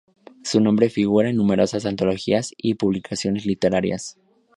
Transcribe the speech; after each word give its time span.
Su 0.43 0.59
nombre 0.61 0.89
figura 0.89 1.29
en 1.29 1.35
numerosas 1.35 1.85
antologías 1.85 2.51
y 2.57 2.73
publicaciones 2.73 3.45
literarias. 3.45 4.17